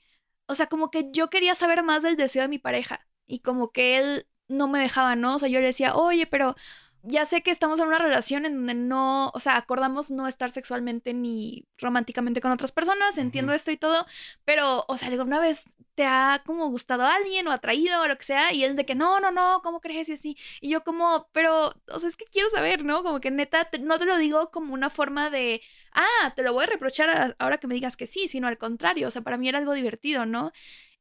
[0.48, 3.72] o sea, como que yo quería saber más del deseo de mi pareja y como
[3.72, 5.36] que él no me dejaba, ¿no?
[5.36, 6.56] O sea, yo le decía, oye, pero
[7.04, 10.50] ya sé que estamos en una relación en donde no, o sea, acordamos no estar
[10.52, 14.06] sexualmente ni románticamente con otras personas, entiendo esto y todo,
[14.44, 15.64] pero, o sea, alguna vez
[15.96, 18.86] te ha como gustado a alguien o atraído o lo que sea, y él de
[18.86, 20.10] que no, no, no, ¿cómo crees?
[20.10, 23.04] Y así, y yo como, pero, o sea, es que quiero saber, ¿no?
[23.04, 25.62] Como que neta, te- no te lo digo como una forma de,
[25.94, 28.58] ah, te lo voy a reprochar a- ahora que me digas que sí, sino al
[28.58, 30.52] contrario, o sea, para mí era algo divertido, ¿no?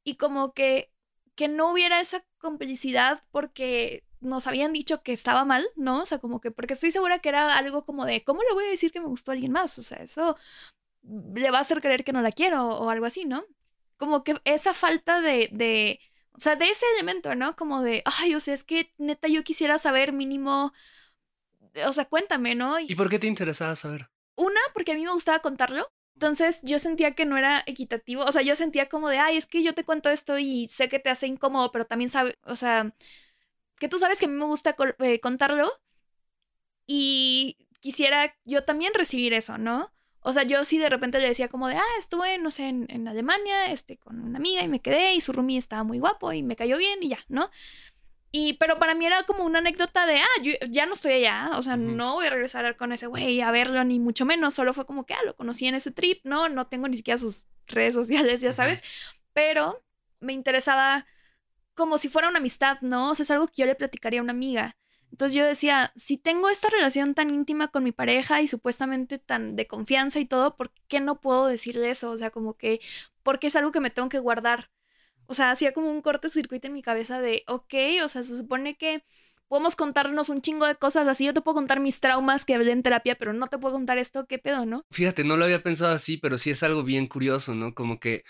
[0.04, 0.92] Y como que,
[1.36, 6.02] que no hubiera esa complicidad porque nos habían dicho que estaba mal, ¿no?
[6.02, 8.64] O sea, como que, porque estoy segura que era algo como de, ¿cómo le voy
[8.64, 9.78] a decir que me gustó a alguien más?
[9.78, 10.36] O sea, eso
[11.02, 13.44] le va a hacer creer que no la quiero o algo así, ¿no?
[13.96, 16.00] Como que esa falta de, de,
[16.32, 17.54] o sea, de ese elemento, ¿no?
[17.54, 20.72] Como de, ay, o sea, es que neta yo quisiera saber mínimo,
[21.86, 22.80] o sea, cuéntame, ¿no?
[22.80, 24.08] ¿Y por qué te interesaba saber?
[24.34, 25.88] Una, porque a mí me gustaba contarlo.
[26.16, 28.24] Entonces yo sentía que no era equitativo.
[28.24, 30.88] O sea, yo sentía como de, ay, es que yo te cuento esto y sé
[30.88, 32.94] que te hace incómodo, pero también sabe, o sea,
[33.78, 35.70] que tú sabes que a mí me gusta eh, contarlo
[36.86, 39.92] y quisiera yo también recibir eso, ¿no?
[40.20, 42.86] O sea, yo sí de repente le decía como de, ah, estuve, no sé, en,
[42.90, 46.32] en Alemania, este, con una amiga y me quedé y su roomie estaba muy guapo
[46.32, 47.50] y me cayó bien y ya, ¿no?
[48.38, 51.52] Y, pero para mí era como una anécdota de, ah, yo ya no estoy allá,
[51.56, 54.74] o sea, no voy a regresar con ese güey a verlo, ni mucho menos, solo
[54.74, 56.50] fue como que, ah, lo conocí en ese trip, ¿no?
[56.50, 58.82] No tengo ni siquiera sus redes sociales, ya sabes,
[59.32, 59.82] pero
[60.20, 61.06] me interesaba
[61.72, 63.12] como si fuera una amistad, ¿no?
[63.12, 64.76] O sea, es algo que yo le platicaría a una amiga.
[65.10, 69.56] Entonces yo decía, si tengo esta relación tan íntima con mi pareja y supuestamente tan
[69.56, 72.10] de confianza y todo, ¿por qué no puedo decirle eso?
[72.10, 72.82] O sea, como que,
[73.22, 74.68] porque es algo que me tengo que guardar.
[75.26, 78.76] O sea, hacía como un cortocircuito en mi cabeza de, ok, o sea, se supone
[78.76, 79.04] que
[79.48, 81.24] podemos contarnos un chingo de cosas así.
[81.24, 83.98] Yo te puedo contar mis traumas que hablé en terapia, pero no te puedo contar
[83.98, 84.84] esto, ¿qué pedo, no?
[84.90, 87.74] Fíjate, no lo había pensado así, pero sí es algo bien curioso, ¿no?
[87.74, 88.24] Como que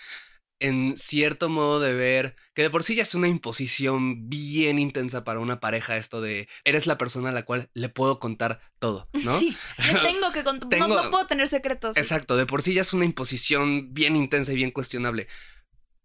[0.59, 5.23] en cierto modo de ver, que de por sí ya es una imposición bien intensa
[5.23, 9.09] para una pareja esto de, eres la persona a la cual le puedo contar todo,
[9.25, 9.39] ¿no?
[9.39, 9.55] Sí,
[9.93, 10.69] le tengo que contar.
[10.71, 11.97] Tengo- No, no puedo tener secretos.
[11.97, 15.29] Exacto, de por sí ya es una imposición bien intensa y bien cuestionable.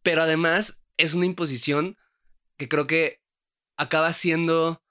[0.03, 1.97] Pero además es una imposición
[2.57, 3.21] que creo que
[3.77, 4.83] acaba siendo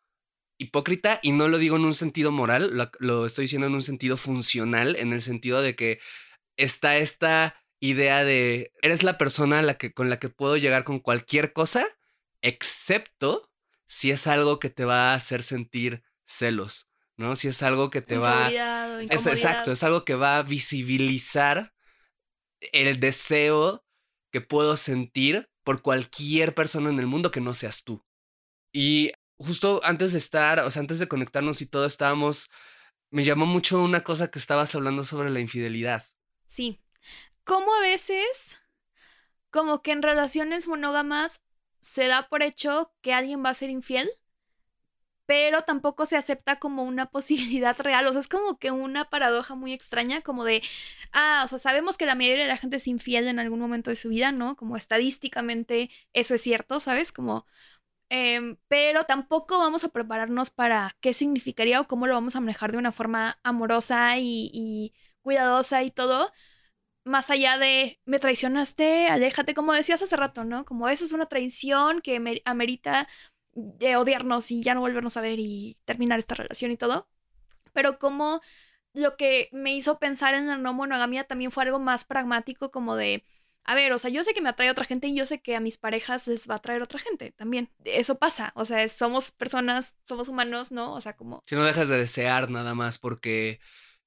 [0.59, 3.83] hipócrita y no lo digo en un sentido moral, lo, lo estoy diciendo en un
[3.83, 6.01] sentido funcional, en el sentido de que
[6.57, 11.01] está esta idea de eres la persona la que, con la que puedo llegar con
[11.01, 11.87] cualquier cosa,
[12.43, 13.51] excepto
[13.87, 17.37] si es algo que te va a hacer sentir celos, ¿no?
[17.37, 18.51] Si es algo que te va...
[19.01, 21.73] Es exacto, es algo que va a visibilizar
[22.73, 23.85] el deseo
[24.31, 28.05] que puedo sentir por cualquier persona en el mundo que no seas tú.
[28.73, 32.51] Y justo antes de estar, o sea, antes de conectarnos y todo, estábamos,
[33.11, 36.05] me llamó mucho una cosa que estabas hablando sobre la infidelidad.
[36.47, 36.81] Sí.
[37.45, 38.59] Como a veces,
[39.51, 41.43] como que en relaciones monógamas
[41.81, 44.11] se da por hecho que alguien va a ser infiel,
[45.31, 48.05] pero tampoco se acepta como una posibilidad real.
[48.09, 50.61] O sea, es como que una paradoja muy extraña, como de,
[51.13, 53.91] ah, o sea, sabemos que la mayoría de la gente es infiel en algún momento
[53.91, 54.57] de su vida, ¿no?
[54.57, 57.13] Como estadísticamente eso es cierto, ¿sabes?
[57.13, 57.47] Como,
[58.11, 62.73] em, pero tampoco vamos a prepararnos para qué significaría o cómo lo vamos a manejar
[62.73, 66.33] de una forma amorosa y, y cuidadosa y todo
[67.05, 70.65] más allá de me traicionaste, aléjate, como decías hace rato, ¿no?
[70.65, 73.09] Como eso es una traición que me amerita
[73.79, 77.09] de odiarnos y ya no volvernos a ver y terminar esta relación y todo.
[77.73, 78.41] Pero como
[78.93, 82.97] lo que me hizo pensar en la no monogamia también fue algo más pragmático, como
[82.97, 83.25] de,
[83.65, 85.55] a ver, o sea, yo sé que me atrae otra gente y yo sé que
[85.55, 87.71] a mis parejas les va a atraer otra gente también.
[87.85, 90.95] Eso pasa, o sea, somos personas, somos humanos, ¿no?
[90.95, 93.61] O sea, como Si no dejas de desear nada más porque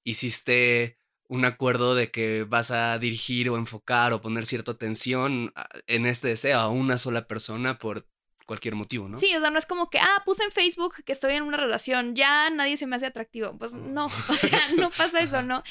[0.03, 5.69] hiciste un acuerdo de que vas a dirigir o enfocar o poner cierta atención a-
[5.87, 8.05] en este deseo a una sola persona por
[8.45, 9.17] cualquier motivo, ¿no?
[9.17, 11.57] Sí, o sea, no es como que, ah, puse en Facebook que estoy en una
[11.57, 13.57] relación, ya nadie se me hace atractivo.
[13.57, 15.63] Pues no, o sea, no pasa eso, ¿no?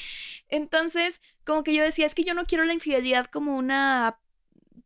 [0.49, 4.19] Entonces, como que yo decía, es que yo no quiero la infidelidad como una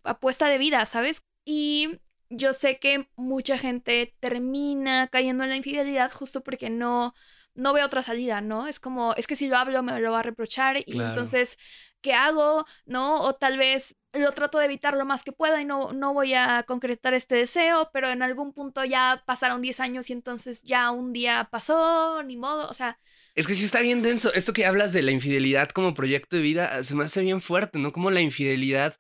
[0.04, 1.24] apuesta de vida, ¿sabes?
[1.46, 7.14] Y yo sé que mucha gente termina cayendo en la infidelidad justo porque no,
[7.54, 8.68] no ve otra salida, ¿no?
[8.68, 11.58] Es como, es que si lo hablo me lo va a reprochar y entonces,
[12.02, 12.66] ¿qué hago?
[12.86, 13.22] ¿No?
[13.22, 16.34] O tal vez lo trato de evitar lo más que pueda y no, no voy
[16.34, 20.92] a concretar este deseo, pero en algún punto ya pasaron 10 años y entonces ya
[20.92, 23.00] un día pasó, ni modo, o sea...
[23.36, 24.34] Es que sí está bien denso.
[24.34, 27.78] Esto que hablas de la infidelidad como proyecto de vida se me hace bien fuerte,
[27.78, 27.92] ¿no?
[27.92, 28.98] Como la infidelidad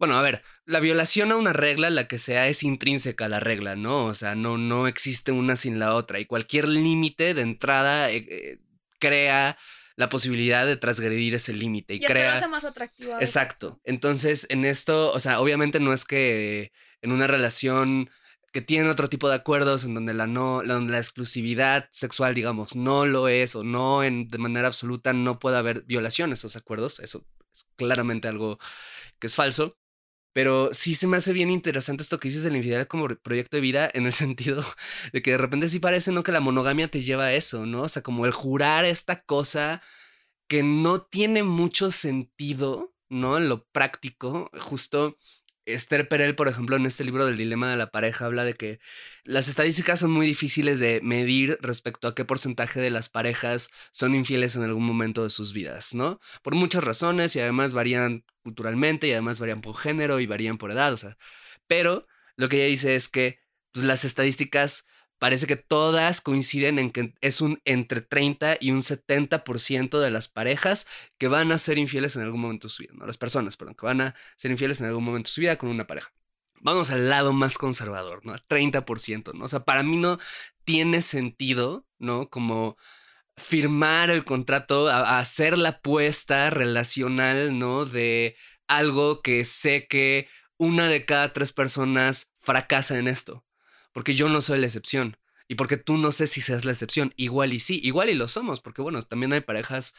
[0.00, 3.38] bueno, a ver, la violación a una regla, la que sea, es intrínseca a la
[3.38, 4.06] regla, ¿no?
[4.06, 6.18] O sea, no, no existe una sin la otra.
[6.18, 8.58] Y cualquier límite de entrada eh, eh,
[8.98, 9.58] crea
[10.00, 11.92] la posibilidad de transgredir ese límite.
[11.92, 12.36] Y, crea.
[12.36, 13.18] hace más atractivo.
[13.20, 13.78] Exacto.
[13.84, 18.08] Entonces, en esto, o sea, obviamente no es que en una relación
[18.50, 22.74] que tiene otro tipo de acuerdos en donde la no, donde la exclusividad sexual, digamos,
[22.76, 26.56] no lo es o no en, de manera absoluta no puede haber violación a esos
[26.56, 26.98] acuerdos.
[27.00, 28.58] Eso es claramente algo
[29.18, 29.76] que es falso.
[30.32, 33.56] Pero sí se me hace bien interesante esto que dices de la infidelidad como proyecto
[33.56, 34.64] de vida en el sentido
[35.12, 36.22] de que de repente sí parece, ¿no?
[36.22, 37.82] Que la monogamia te lleva a eso, ¿no?
[37.82, 39.82] O sea, como el jurar esta cosa
[40.48, 43.36] que no tiene mucho sentido, ¿no?
[43.36, 45.18] En lo práctico, justo
[45.72, 48.80] Esther Perel, por ejemplo, en este libro del dilema de la pareja, habla de que
[49.24, 54.14] las estadísticas son muy difíciles de medir respecto a qué porcentaje de las parejas son
[54.14, 56.20] infieles en algún momento de sus vidas, ¿no?
[56.42, 60.70] Por muchas razones y además varían culturalmente y además varían por género y varían por
[60.70, 61.16] edad, o sea.
[61.66, 62.06] Pero
[62.36, 63.40] lo que ella dice es que
[63.72, 64.86] pues, las estadísticas
[65.20, 70.28] parece que todas coinciden en que es un entre 30 y un 70% de las
[70.28, 70.86] parejas
[71.18, 73.74] que van a ser infieles en algún momento de su vida, no las personas, perdón,
[73.74, 76.10] que van a ser infieles en algún momento de su vida con una pareja.
[76.62, 78.34] Vamos al lado más conservador, ¿no?
[78.34, 79.44] 30%, ¿no?
[79.44, 80.18] O sea, para mí no
[80.64, 82.30] tiene sentido, ¿no?
[82.30, 82.78] Como
[83.36, 87.84] firmar el contrato, hacer la apuesta relacional, ¿no?
[87.84, 88.36] De
[88.68, 93.44] algo que sé que una de cada tres personas fracasa en esto
[93.92, 95.16] porque yo no soy la excepción.
[95.48, 97.12] Y porque tú no sé si seas la excepción.
[97.16, 99.94] Igual y sí, igual y lo somos, porque bueno, también hay parejas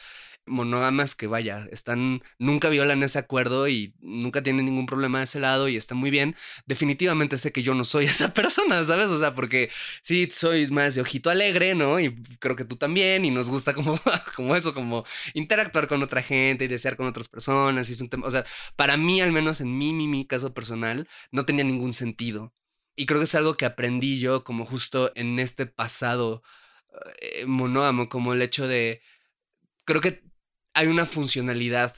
[0.45, 5.39] monógamas que vaya, están, nunca violan ese acuerdo y nunca tienen ningún problema de ese
[5.39, 6.35] lado y está muy bien.
[6.65, 9.09] Definitivamente sé que yo no soy esa persona, ¿sabes?
[9.09, 9.69] O sea, porque
[10.01, 11.99] sí soy más de ojito alegre, ¿no?
[11.99, 13.99] Y creo que tú también, y nos gusta como,
[14.35, 17.89] como eso, como interactuar con otra gente y desear con otras personas.
[17.89, 20.53] Y es un tema, o sea, para mí, al menos en mí, mi, mi caso
[20.53, 22.53] personal, no tenía ningún sentido
[22.95, 26.43] y creo que es algo que aprendí yo como justo en este pasado
[27.19, 29.01] eh, monógamo, como el hecho de,
[29.85, 30.23] creo que
[30.73, 31.95] hay una funcionalidad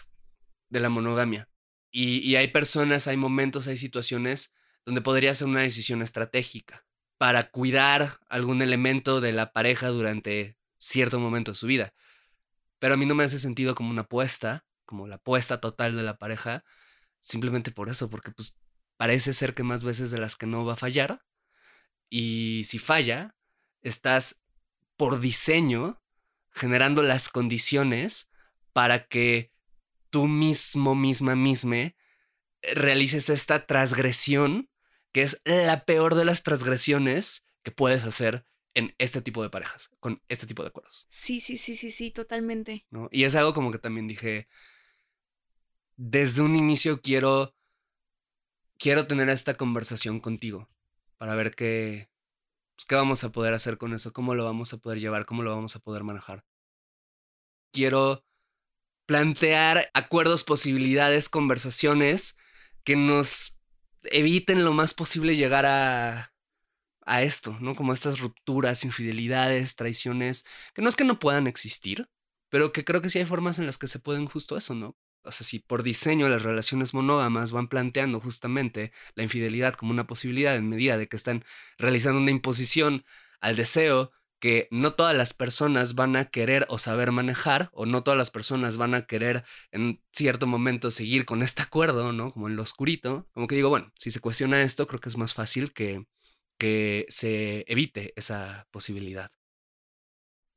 [0.70, 1.50] de la monogamia.
[1.92, 4.54] Y, y hay personas, hay momentos, hay situaciones
[4.86, 6.86] donde podría ser una decisión estratégica
[7.18, 11.94] para cuidar algún elemento de la pareja durante cierto momento de su vida.
[12.80, 16.04] Pero a mí no me hace sentido como una apuesta, como la apuesta total de
[16.04, 16.66] la pareja,
[17.20, 18.58] simplemente por eso, porque pues
[18.98, 21.22] parece ser que más veces de las que no va a fallar.
[22.10, 23.36] Y si falla,
[23.82, 24.42] estás
[24.98, 26.02] por diseño
[26.52, 28.32] generando las condiciones
[28.74, 29.52] para que
[30.10, 31.96] tú mismo, misma, misma,
[32.62, 34.70] realices esta transgresión,
[35.12, 39.90] que es la peor de las transgresiones que puedes hacer en este tipo de parejas,
[40.00, 41.08] con este tipo de acuerdos.
[41.10, 42.86] Sí, sí, sí, sí, sí, totalmente.
[42.90, 43.10] ¿No?
[43.12, 44.48] Y es algo como que también dije,
[45.96, 47.56] desde un inicio quiero
[48.78, 50.70] quiero tener esta conversación contigo
[51.18, 52.10] para ver qué,
[52.76, 55.44] pues, qué vamos a poder hacer con eso, cómo lo vamos a poder llevar, cómo
[55.44, 56.44] lo vamos a poder manejar.
[57.72, 58.24] Quiero
[59.06, 62.38] plantear acuerdos, posibilidades, conversaciones
[62.84, 63.58] que nos
[64.04, 66.34] eviten lo más posible llegar a,
[67.06, 67.76] a esto, ¿no?
[67.76, 72.10] Como estas rupturas, infidelidades, traiciones, que no es que no puedan existir,
[72.50, 74.96] pero que creo que sí hay formas en las que se pueden justo eso, ¿no?
[75.24, 80.08] O sea, si por diseño las relaciones monógamas van planteando justamente la infidelidad como una
[80.08, 81.44] posibilidad en medida de que están
[81.78, 83.06] realizando una imposición
[83.42, 84.12] al deseo
[84.44, 88.30] que no todas las personas van a querer o saber manejar, o no todas las
[88.30, 92.34] personas van a querer en cierto momento seguir con este acuerdo, ¿no?
[92.34, 93.26] Como en lo oscurito.
[93.32, 96.06] Como que digo, bueno, si se cuestiona esto, creo que es más fácil que,
[96.58, 99.32] que se evite esa posibilidad.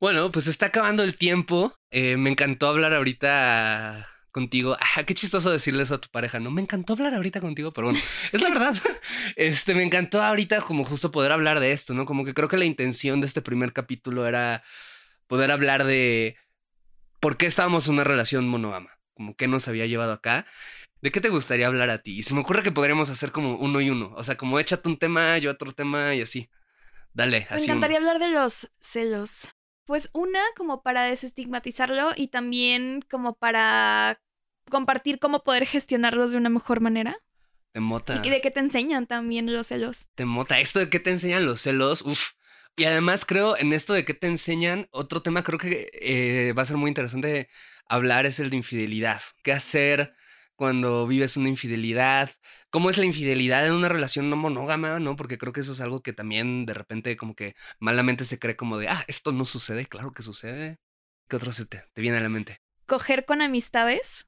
[0.01, 1.73] Bueno, pues está acabando el tiempo.
[1.89, 4.05] Eh, me encantó hablar ahorita
[4.37, 4.77] contigo.
[4.79, 6.51] Ah, qué chistoso decirle eso a tu pareja, ¿no?
[6.51, 7.99] Me encantó hablar ahorita contigo, pero bueno,
[8.31, 8.75] es la verdad.
[9.35, 12.05] Este, me encantó ahorita como justo poder hablar de esto, ¿no?
[12.05, 14.63] Como que creo que la intención de este primer capítulo era
[15.25, 16.37] poder hablar de
[17.19, 20.45] por qué estábamos en una relación monógama, como qué nos había llevado acá.
[21.01, 22.19] ¿De qué te gustaría hablar a ti?
[22.19, 24.13] Y se me ocurre que podríamos hacer como uno y uno.
[24.15, 26.49] O sea, como échate un tema, yo otro tema y así.
[27.13, 27.65] Dale, así.
[27.65, 29.47] Me encantaría hablar de los celos.
[29.85, 34.19] Pues una, como para desestigmatizarlo y también como para
[34.69, 37.17] compartir cómo poder gestionarlos de una mejor manera.
[37.71, 38.21] Te mota.
[38.23, 40.07] Y de qué te enseñan también los celos.
[40.15, 40.59] Te mota.
[40.59, 42.31] Esto de qué te enseñan los celos, uff.
[42.75, 46.61] Y además creo en esto de qué te enseñan, otro tema creo que eh, va
[46.61, 47.49] a ser muy interesante
[47.87, 49.19] hablar es el de infidelidad.
[49.41, 50.13] ¿Qué hacer
[50.55, 52.29] cuando vives una infidelidad?
[52.69, 54.99] ¿Cómo es la infidelidad en una relación no monógama?
[54.99, 55.15] ¿No?
[55.15, 58.55] Porque creo que eso es algo que también de repente como que malamente se cree
[58.55, 59.87] como de, ah, esto no sucede.
[59.87, 60.77] Claro que sucede.
[61.27, 62.61] ¿Qué otro se te, te viene a la mente?
[62.85, 64.26] Coger con amistades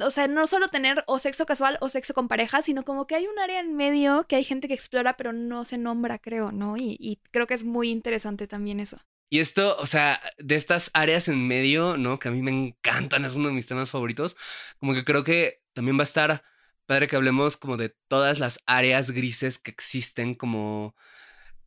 [0.00, 3.14] o sea, no solo tener o sexo casual o sexo con pareja, sino como que
[3.14, 6.52] hay un área en medio que hay gente que explora, pero no se nombra, creo,
[6.52, 6.76] ¿no?
[6.76, 8.98] Y, creo que es muy interesante también eso.
[9.30, 12.18] Y esto, o sea, de estas áreas en medio, ¿no?
[12.18, 14.36] Que a mí me encantan, es uno de mis temas favoritos,
[14.78, 16.42] como que creo que también va a estar
[16.86, 20.94] padre que hablemos como de todas las áreas grises que existen como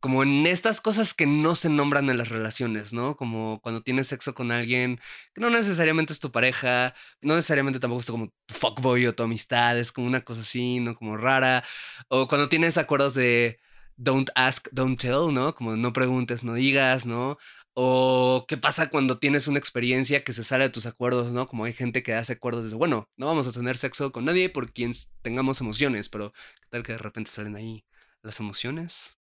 [0.02, 3.16] como en estas cosas que no se nombran en las relaciones, ¿no?
[3.16, 5.00] Como cuando tienes sexo con alguien
[5.32, 9.22] que no necesariamente es tu pareja, no necesariamente tampoco es como tu fuckboy o tu
[9.22, 10.94] amistad, es como una cosa así, ¿no?
[10.94, 11.62] Como rara.
[12.08, 13.60] O cuando tienes acuerdos de
[13.96, 15.54] don't ask, don't tell, ¿no?
[15.54, 17.38] Como no preguntes, no digas, ¿no?
[17.74, 21.46] O qué pasa cuando tienes una experiencia que se sale de tus acuerdos, ¿no?
[21.46, 24.48] Como hay gente que hace acuerdos de, bueno, no vamos a tener sexo con nadie
[24.50, 24.92] por quien
[25.22, 27.84] tengamos emociones, pero ¿qué tal que de repente salen ahí
[28.22, 29.21] las emociones?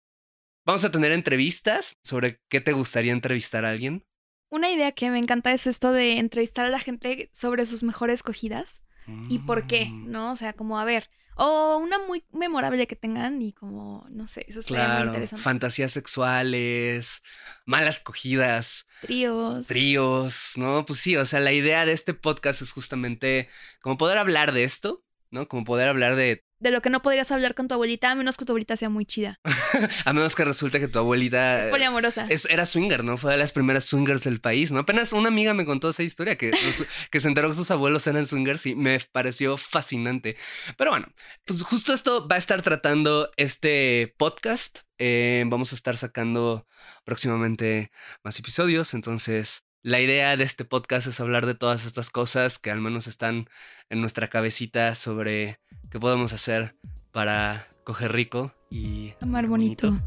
[0.70, 4.06] Vamos a tener entrevistas sobre qué te gustaría entrevistar a alguien.
[4.52, 8.22] Una idea que me encanta es esto de entrevistar a la gente sobre sus mejores
[8.22, 8.84] cogidas
[9.30, 10.12] y por qué, mm.
[10.12, 10.32] ¿no?
[10.32, 14.46] O sea, como a ver, o una muy memorable que tengan y como, no sé,
[14.48, 15.42] eso estaría muy interesante.
[15.42, 17.24] Fantasías sexuales,
[17.66, 18.86] malas cogidas.
[19.02, 19.66] Tríos.
[19.66, 20.86] Tríos, ¿no?
[20.86, 23.50] Pues sí, o sea, la idea de este podcast es justamente
[23.82, 25.48] como poder hablar de esto, ¿no?
[25.48, 28.36] Como poder hablar de de lo que no podrías hablar con tu abuelita, a menos
[28.36, 29.40] que tu abuelita sea muy chida.
[30.06, 31.62] a menos que resulte que tu abuelita...
[31.62, 32.28] Es poliamorosa.
[32.50, 33.18] era swinger, ¿no?
[33.18, 34.80] Fue de las primeras swingers del país, ¿no?
[34.80, 36.52] Apenas una amiga me contó esa historia, que,
[37.12, 40.36] que se enteró que sus abuelos eran swingers y me pareció fascinante.
[40.78, 41.08] Pero bueno,
[41.46, 44.80] pues justo esto va a estar tratando este podcast.
[44.98, 46.68] Eh, vamos a estar sacando
[47.06, 47.90] próximamente
[48.22, 52.70] más episodios, entonces la idea de este podcast es hablar de todas estas cosas que
[52.70, 53.50] al menos están
[53.90, 55.60] en nuestra cabecita sobre
[55.90, 56.76] qué podemos hacer
[57.12, 59.98] para coger rico y amar bonito.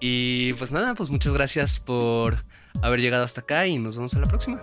[0.00, 2.36] Y pues nada, pues muchas gracias por
[2.82, 4.58] haber llegado hasta acá y nos vemos en la próxima.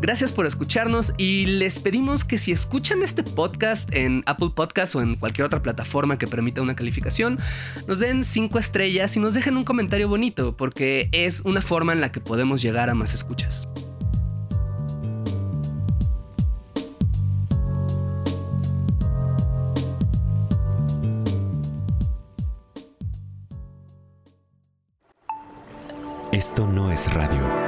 [0.00, 5.02] Gracias por escucharnos y les pedimos que si escuchan este podcast en Apple Podcast o
[5.02, 7.38] en cualquier otra plataforma que permita una calificación,
[7.88, 12.00] nos den 5 estrellas y nos dejen un comentario bonito porque es una forma en
[12.00, 13.68] la que podemos llegar a más escuchas.
[26.36, 27.65] Esto no es radio.